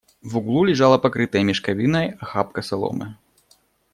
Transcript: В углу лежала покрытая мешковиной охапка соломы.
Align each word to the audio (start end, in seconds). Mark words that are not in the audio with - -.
В 0.23 0.37
углу 0.37 0.63
лежала 0.63 0.97
покрытая 0.97 1.43
мешковиной 1.43 2.15
охапка 2.19 2.63
соломы. 2.63 3.17